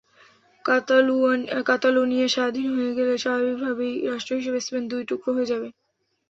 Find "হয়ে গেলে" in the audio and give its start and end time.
2.75-3.13